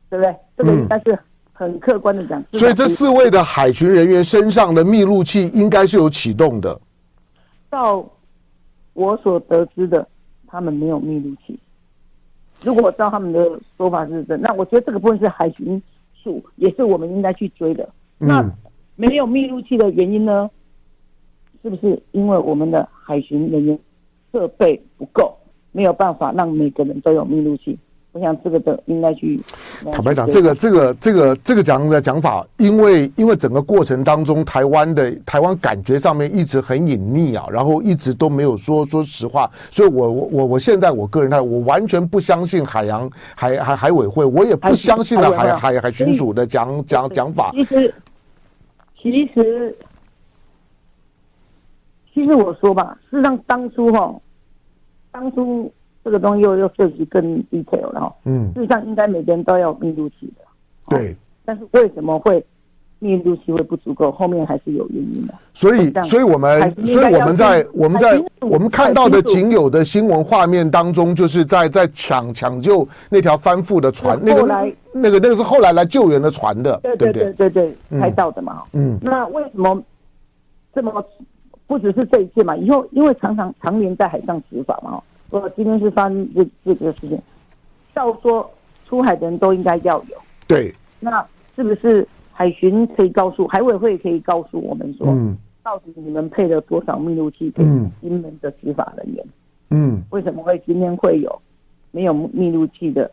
[0.08, 0.36] 对不对？
[0.56, 1.18] 这个应该是
[1.54, 2.38] 很客观的讲。
[2.52, 6.78] 嗯、所以这四位的海巡人员身上的密录器应该是有启动的。
[7.70, 8.06] 到
[8.92, 10.06] 我所得知的，
[10.46, 11.58] 他们没有密录器。
[12.62, 15.82] 如果照他们的说法是真，那我觉得这个部分是海巡。
[16.56, 17.86] 也是我们应该去追的。
[18.16, 18.50] 那
[18.96, 20.50] 没有密录器的原因呢？
[21.62, 23.78] 是不是因为我们的海巡人员
[24.32, 25.36] 设备不够？
[25.72, 27.78] 没有办法让每个人都有密录器。
[28.12, 29.38] 我想这个的应该去。
[29.92, 47.50] 坦白讲，这个这个这个这个讲的讲法，因为因为整个过程当中，台湾的台湾感觉上面一直很隐匿啊，然后一直都没有说说实话，所以我我我我现在我个人态，我完全不相信海洋海海海委会，我也不相信了海海海巡署的讲讲讲法。
[47.52, 47.94] 其实
[49.00, 49.76] 其实
[52.12, 54.14] 其实我说吧，事实上当初哈，
[55.10, 55.72] 当初。
[56.04, 60.44] 这个东西又又涉及更 detail 了哈，嗯，事实上应该每个人都要有密录器的，
[60.90, 62.44] 对，但是为什么会
[62.98, 64.12] 密录器会不足够？
[64.12, 65.32] 后面还是有原因的。
[65.54, 74.42] 所以，所以我们，所以我们在我们在我们看到的仅有的新闻画面当中，就是在在抢抢救那条翻覆的船，那个
[74.92, 79.82] 那个那个是后来来救援的船的，对对对对对，拍到的嘛，嗯，那为什么
[80.74, 81.02] 这么
[81.66, 82.54] 不只是这一次嘛？
[82.56, 85.00] 以后因为常常常年在海上执法嘛。
[85.40, 87.20] 我今天是发生这这个事情，
[87.92, 88.48] 照说
[88.86, 90.16] 出海的人都应该要有。
[90.46, 97.64] 对，那是不是海巡可以告诉海委会可以告诉我们说，嗯，到底你们配了多少密录器给
[98.00, 99.26] 金门的执法人员？
[99.70, 101.42] 嗯，为什么会今天会有
[101.90, 103.10] 没有密录器的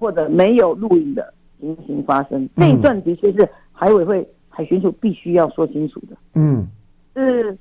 [0.00, 2.48] 或者没有录影的情形发生？
[2.56, 6.16] 这一段的确是海委会海巡署必须要说清楚的。
[6.32, 6.66] 嗯，
[7.14, 7.54] 是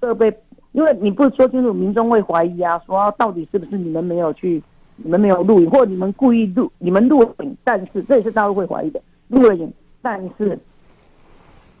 [0.00, 0.34] 设备。
[0.72, 4.62] 因为你不说清楚，民众会怀疑啊，说到底是不是你们没有去，
[4.96, 10.58] 你们没有录影，或者你们故意录，你们录影，但是这也是大家会怀疑的，录了影，但是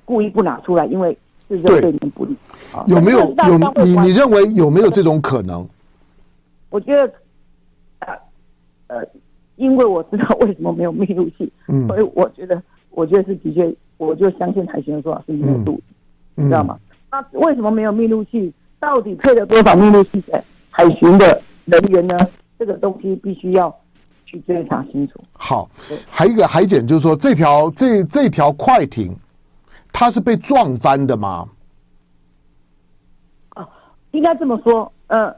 [0.04, 1.16] 故意不拿出来，因为
[1.48, 2.34] 是对你们不利。
[2.86, 5.66] 有没有有你你认为有没有这种可能？
[6.70, 7.12] 我觉得，
[8.00, 8.14] 呃，
[8.88, 9.06] 呃，
[9.56, 15.80] 因为我知道为什么没有密录器，嗯，所以我觉得，我觉得是的确，我就相信海巡的说法是没有录
[16.34, 16.78] 你知道吗？
[17.10, 18.52] 那为什么没有密录器？
[18.80, 20.32] 到底配了多少秘密录器给
[20.70, 22.16] 海巡的人员呢？
[22.58, 23.72] 这个东西必须要
[24.26, 25.20] 去追查清楚。
[25.32, 25.70] 好，
[26.10, 29.14] 还有一个海检，就是说这条这这条快艇，
[29.92, 31.48] 它是被撞翻的吗？
[33.50, 33.68] 啊，
[34.10, 34.92] 应该这么说。
[35.06, 35.32] 呃，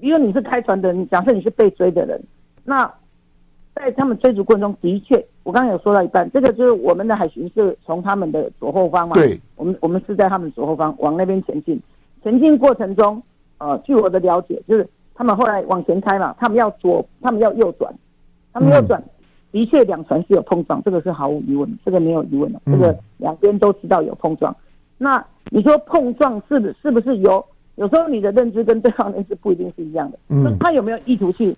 [0.00, 2.22] 因为你是开船的人，假设你是被追的人，
[2.62, 2.86] 那
[3.74, 9.14] 在他们追逐过程中的确，我刚才有说到一半，这个就是我们的海巡是从他们的左后方嘛？
[9.14, 11.80] 对，我们我们是在他们左后方往那边前进。
[12.24, 13.22] 前进过程中，
[13.58, 17.94] 呃，据我的了解，就是他们后来往前开嘛，他们要左，他们要右转，
[18.52, 19.00] 他们右转，
[19.52, 24.56] 的确两船是有碰撞，这个是毫无疑问，这个没有疑问的，这个两边都知道有碰撞。
[24.96, 27.44] 那你说碰撞是不是不是有？
[27.76, 30.18] 有时候你的认知跟对方认知不一定是一样的。
[30.28, 31.54] 嗯，他有没有意图去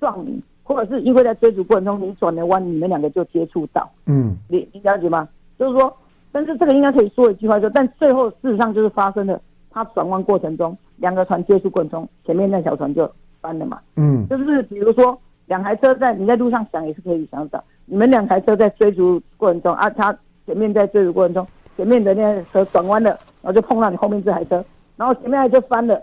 [0.00, 3.90] 撞你，或者是因为在追逐过程中你转了弯，你们两个就接触到？
[4.06, 5.28] 嗯，你你了解吗？
[5.58, 5.94] 就是说，
[6.32, 9.40] 但是这个应该可以说一句话，就但最后事实上就是发生了。
[9.76, 13.06] 他转弯过程中，两个船接触过程中，前面那条船就
[13.42, 13.78] 翻了嘛。
[13.96, 23.10] 嗯，就是比如说两台车在你在路上想也是可以想到，你们两台车在追逐过程中啊，他前面在追逐过程中，前面的那台车转弯了，
[23.42, 24.64] 然后就碰到你后面这台车，
[24.96, 26.02] 然后前面那台就翻了。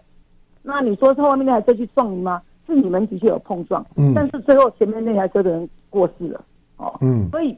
[0.61, 2.39] 那你说是后面那台车去撞你吗？
[2.67, 6.39] 是你们的确有碰撞，嗯，但是最后前面那台车的人过世了。
[6.77, 7.57] 哦，嗯，所以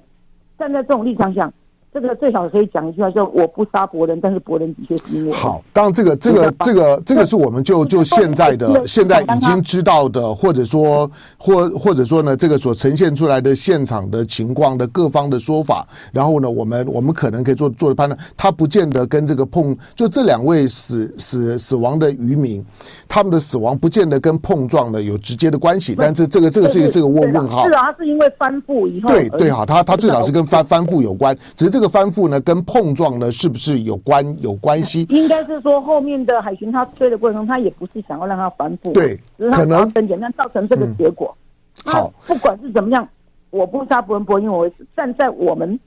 [0.58, 1.52] 站在这种立场想。
[1.96, 5.64] 这个最少可以讲一句话，就我不杀伯仁，但是伯仁的确是因为好。
[5.72, 22.62] 当然，这个这个这个这个是我们就就现在的现在已经知道的，或者说或或者说呢，这个所呈现出来的现场的情况的各方的说法，然后呢，我们我们可能可以做做的判断，他不见得跟这个碰就这两位死死死亡的渔民，
[23.08, 27.66] 他们的死亡不见得跟碰撞的有直接的关系，但是这个这个是这个问问号。
[27.66, 29.08] 是啊，他是因为翻覆以后。
[29.08, 31.85] 对对哈，他他最早是跟翻翻覆有关，只是这个。
[31.88, 35.06] 翻覆呢，跟碰撞呢，是不是有关有关系？
[35.12, 41.36] 应该是说，后面的海巡他追的过程中，他也不是想要让他翻覆，对，只是他要分解，但造成这个结果。
[41.86, 43.08] 嗯、好，不管是怎么样，
[43.50, 45.80] 我不杀伯恩伯，因为我站在我们，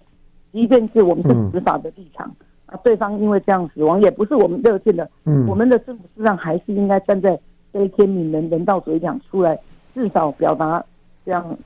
[0.52, 2.26] 即便是我们是执法的立场，
[2.66, 5.08] 啊、嗯，对方因为这样死亡，也不是我们乐见的。
[5.24, 7.38] 嗯，我们的政府实际上还是应该站在
[7.72, 9.58] 这一天悯人人道主义讲出来，
[9.94, 10.84] 至少表达
[11.24, 11.56] 这样。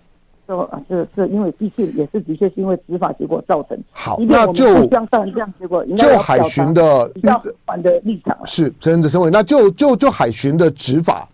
[0.52, 3.78] 说啊，是是因为毕竟也是的确是因为执法结果造成。
[3.92, 11.28] 好，那就这样这样结果，就海巡的比较反的立场是陈子生伟，那就就就海巡的执法，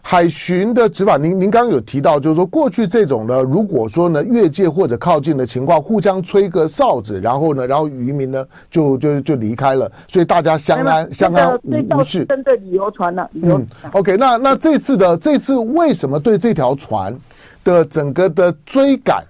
[0.00, 11.58] 海巡的执法，您您刚刚有提到，就是说过去这种呢，如果说呢越界或者靠近的情况，互相吹个哨子，然后呢，然后渔民呢就就就离开了，所以大家相安相安
[11.90, 12.24] 无事。
[12.24, 17.14] 针对旅游船呢，嗯，OK，那那这次的这次为什么对这条船？
[17.72, 19.24] 的整个的追赶，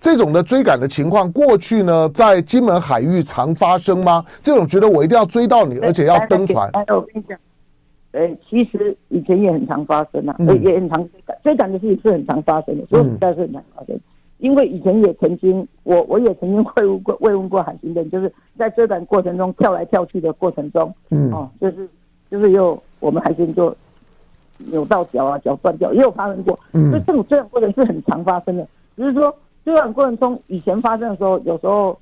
[0.00, 4.24] 这种的追赶的情况，过去呢在金门海域常发生吗？
[4.42, 6.68] 这种觉得我一定要追到你，而且要登船。
[6.72, 7.38] 哎，我跟你讲，
[8.12, 13.94] 呃，其实以前也很常发生啊，嗯、也很常追赶，追赶的事情是很常发生的，所以实在是很常发生。
[13.96, 14.00] 嗯、
[14.38, 21.88] 因为以前也曾经，我我也曾经慰问过慰问过海巡队，就是在追赶过程中跳来跳去的过程中，嗯，哦，就是
[22.30, 23.74] 就是又我们海巡就
[24.66, 26.58] 扭到脚啊，脚断掉，也有发生过。
[26.72, 31.98] 嗯，所以这种追赶过程是很常发生的，只、是说追赶过程中以前发生的时候，有时候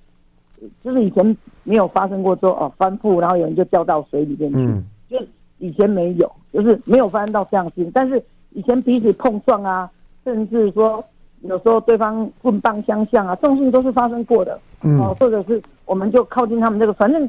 [0.82, 5.16] 就是以前没有发生过说哦翻覆，然后有人就掉到水里面去，嗯、就。
[5.60, 7.90] 以前没有，就是没有发生到这样的事情。
[7.92, 9.90] 但是以前彼此碰撞啊，
[10.24, 11.04] 甚至说
[11.40, 14.56] 有时候对方棍棒相向啊，这种事情都是发生过的。
[14.84, 17.28] 嗯，哦，或者是我们就靠近他们这个，反正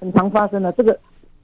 [0.00, 0.72] 很常发生的。
[0.72, 0.98] 这个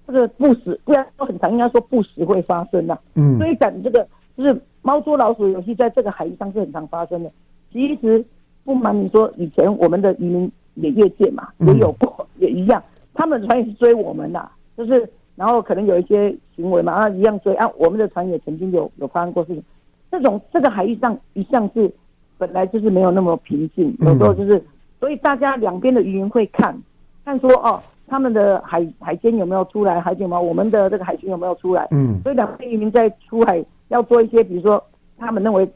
[0.07, 2.99] 这个不时，不然说很常，应该说不时会发生的。
[3.15, 7.31] 嗯，所以赶这个就是猫捉老鼠游戏，在这个海域上是很常发生的。
[7.73, 8.25] 其实
[8.65, 12.83] 不瞒你说，以前我们的渔民也越界嘛，也有过，也一样，
[13.15, 15.09] 他们船也是追我们的，就是。
[15.35, 17.67] 然后可能有一些行为嘛，啊，一样追啊。
[17.79, 19.65] 我们的船也曾经有有发生过事情。
[20.11, 21.91] 这种这个海域上一向是
[22.37, 24.62] 本来就是没有那么平静，有时候就是，
[25.01, 26.79] 所以大家两边的渔民会看
[27.25, 30.38] 看说哦，他们的海海监有没有出来，海警吗？
[30.38, 31.88] 我们的这个海军有没有出来？
[31.92, 34.85] 嗯，所以两边渔民在出海要做一些，比如说
[35.16, 35.72] 他们认为事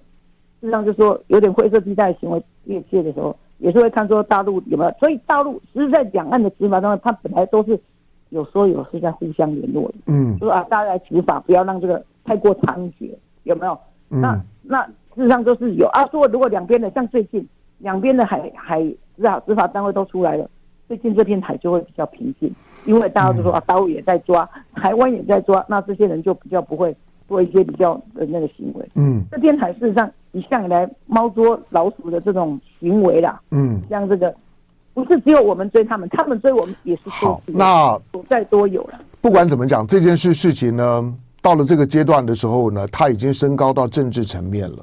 [0.61, 4.93] 实上就是说有点灰色地带行为越界的时候，也是会看说大陆有没有。
[5.01, 7.81] 所以大陆其实，在两岸的执法当中，它本来都是。
[8.31, 13.09] 有时候有是在互相联络的，嗯，就说啊，大家来执法，不要让这个太过猖獗，
[13.45, 13.79] 有没有？
[14.11, 16.05] 嗯、那那事实上就是有啊。
[16.07, 20.51] 说如果两边的，像最近两边的海海执法执法单位都出来了，
[20.89, 22.53] 最近这片海就会比较平静，
[22.85, 26.95] 因为大家都说啊，大陆也在抓，台湾也在抓，那这些人就比较不会
[27.29, 28.89] 做一些比较的那个行为。
[28.95, 34.35] 嗯，这片海事实上一向以来猫捉老鼠的这种行为啦，嗯，像这个。
[34.95, 37.39] 不是只有我们追他们，他们追我们也是好。
[37.45, 38.99] 那再多有了。
[39.21, 44.79] 不管怎么讲，这件事事情呢，到了这个阶段的时候呢，它已经升高到政治层面了。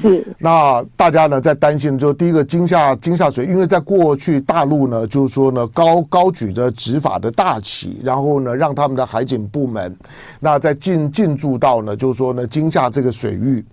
[0.00, 0.26] 是。
[0.38, 9.96] 那大家呢在担心，就第一个惊吓惊吓水，因为在过去大陆呢，就是说呢高高举着执法的大旗，然后呢让他们的海警部门，
[10.40, 13.64] 那在进进驻到呢，就是说呢惊吓这个水域。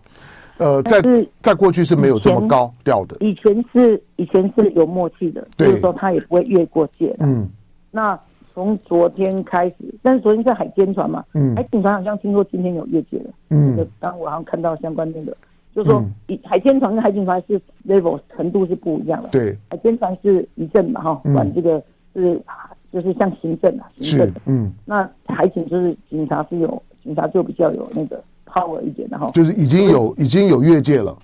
[0.58, 1.02] 呃，在
[1.42, 3.18] 在过去是没有这么高调的。
[3.22, 7.14] 以前是以前是有默契的，就是说他也不会越过界。
[7.22, 7.50] 嗯，
[7.90, 8.18] 那
[8.54, 13.32] 从昨天开始，但是昨天是海监船嘛，嗯，海警船好像听说今天有越界了。
[13.50, 15.36] 嗯，刚我好像看到相关那个，
[15.76, 16.04] 就是说，
[16.44, 19.30] 海监船跟海警船是 level 程度是不一样的。
[19.30, 21.82] 对，海监船是一政嘛，哈，管这个
[22.14, 22.40] 是
[22.92, 24.32] 就是像行政啊，行政。
[24.46, 31.18] 嗯，那海警就是警察是有警察就比较有那个 power 一点的哈，就是已经有已经有越界了，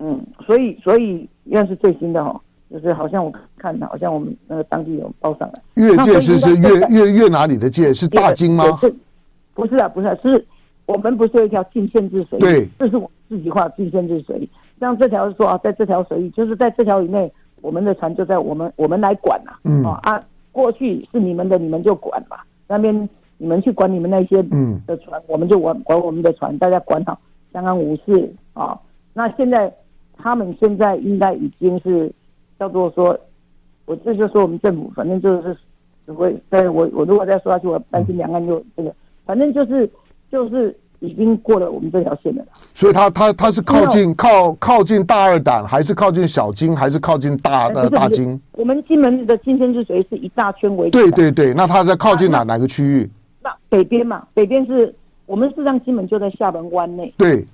[0.00, 7.94] 嗯，所以所以应该是最新的哈，就是好像我看好像我们那个当地有报上来，越界是是越越越哪里的界？
[7.94, 8.64] 是大金吗？
[9.54, 10.44] 不是啊，不是，啊是
[10.86, 12.40] 我们不是有一条禁限制水域？
[12.40, 14.48] 对，这是我自己画禁限制水域。
[14.80, 23.08] 像这条是说啊，在这条水域，就是在这条以内，我们的船就在我们我们来管呐，嗯啊，过去是你们的，你们就管吧，那边。
[23.40, 24.42] 你们去管你们那些
[24.84, 27.16] 的船，嗯、我们就管管我们的船，大家管好，
[27.52, 28.76] 相安无事啊。
[29.14, 29.72] 那现在
[30.16, 32.12] 他们现在应该已经是
[32.58, 33.16] 叫做说，
[33.86, 35.56] 我这就说我们政府，反正就是
[36.04, 38.92] 只会，但我我如果再说下去，我担心两岸就这个，
[39.24, 39.88] 反正就是
[40.32, 42.44] 就是已经过了我们这条线了。
[42.74, 48.40] 所以他他他是靠近靠靠近大二胆，还是靠近小金，还是靠近大呃大金？
[48.52, 50.90] 我们金门的金针之水是一大圈为。
[50.90, 53.10] 对对对，那他在靠近哪哪个区域？
[53.42, 54.94] 那北边嘛，北边是
[55.26, 57.12] 我们事实上金门就在厦门湾内。
[57.16, 57.46] 对，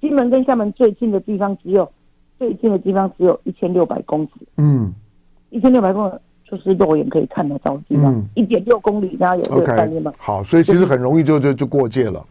[0.00, 1.90] 金门跟厦门最近的地方只有
[2.38, 4.32] 最近的地方只有一千六百公尺。
[4.58, 4.92] 嗯，
[5.50, 6.18] 一千六百公尺
[6.50, 12.22] 就是肉眼可以看得到的地方，一点六公里，大家有这个概念吗好，所以其实很容易就就就过界了。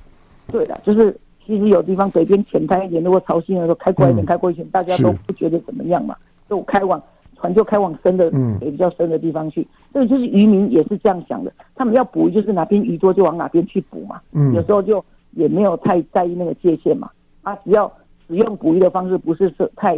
[0.52, 6.16] 对的，就是其实有地方北边浅滩一点，如果潮汐的时候开过一点，嗯、开过一点，大家都不觉得怎么样嘛，
[6.50, 7.02] 就开往。
[7.38, 9.68] 船就开往深的，嗯，也比较深的地方去。
[9.92, 14.22] 这个就是渔民也是这样想的，他们要捕鱼就是哪边鱼多就往哪边去捕嘛。
[14.32, 17.10] 嗯，有时候就也没有太在意那个界限嘛。
[17.42, 17.92] 啊，只要
[18.28, 19.98] 使用捕鱼的方式不是是太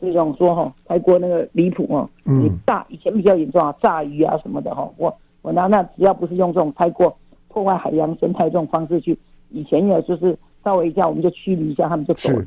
[0.00, 2.08] 这种说哈，太过那个离谱哦。
[2.26, 4.88] 嗯，炸以前比较严重啊，炸鱼啊什么的哈。
[4.96, 7.12] 我我拿那只要不是用这种太过
[7.48, 9.18] 破坏海洋生态这种方式去，
[9.54, 12.44] 以前也就是稍微一下我们就驱离一下，他们就走了，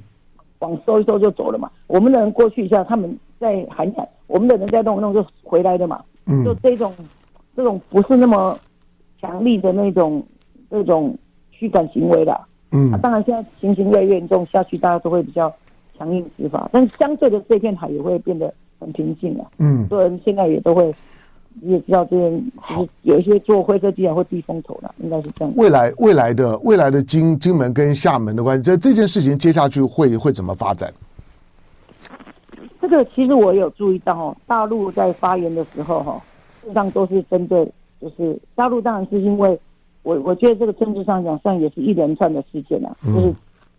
[0.60, 1.72] 往收一收就走了嘛。
[1.88, 4.08] 我们的人过去一下，他们在海海。
[4.28, 6.93] 我们的人在动一动就回来的嘛，嗯，就这种
[7.55, 8.60] 这种不是那么
[9.22, 10.22] 强力的那种
[10.68, 11.18] 那种
[11.49, 12.38] 驱赶行为的，
[12.74, 15.49] 嗯，啊，当然现在情形越来越严重下去，大家都会比较
[15.97, 20.93] 强硬执法，但是相对的这片海也会变得很平静了，嗯，所有人现在也都会你
[21.62, 25.53] 也知道这边就是有一些做灰色地带或避风头了，应该是这样。
[25.55, 30.93] 未来未来的未来的金金门跟厦门的关系，这这件事情接下去会会怎么发展？
[32.80, 36.22] 这个其实我有注意到哦，大陆在发言的时候哈，
[36.62, 37.66] 事实上都是针对，
[37.99, 39.60] 就是大陆当然是因为
[40.03, 43.34] 我我觉得这个政治上讲上也是一连串的事件啊，嗯、就是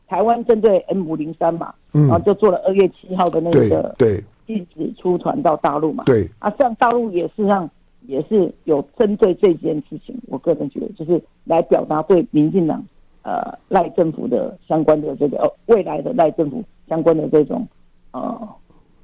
[0.08, 4.22] 台湾针对 M 五零三嘛，嗯、然后就做了二月七号的那个对。
[4.48, 6.04] 禁止出船到大陆嘛？
[6.06, 7.68] 对啊，像大陆也是让，
[8.06, 10.18] 也是有针对这件事情。
[10.28, 12.82] 我个人觉得，就是来表达对民进党
[13.22, 17.68] 呃赖政府的相关的这个、哦、未来的赖政府相关的这种
[18.12, 18.48] 呃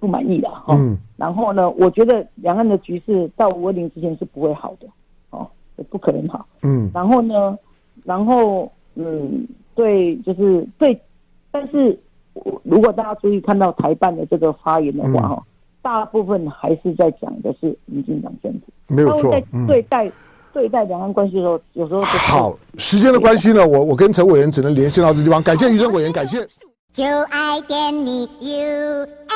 [0.00, 0.74] 不满意的哈。
[0.74, 0.96] 哦、嗯。
[1.18, 4.88] 然后呢，我觉得两岸的局势到五二零之前是不会好的
[5.28, 6.46] 哦，也不可能好。
[6.62, 6.90] 嗯。
[6.94, 7.58] 然后呢，
[8.02, 10.98] 然后嗯，对，就是对，
[11.50, 12.00] 但是。
[12.62, 15.42] 如果大家注意看到台办的这个发言的话，哈、嗯，
[15.82, 19.30] 大部分还是在讲的是民进党政府，没有错。
[19.30, 20.12] 在对待、嗯、
[20.52, 26.46] 对待两岸关系的时候，有时候好时间的关系呢，我我跟陈委员只能连线到这地方，感谢于正委员，感谢。
[26.92, 29.34] 就爱点你 UFO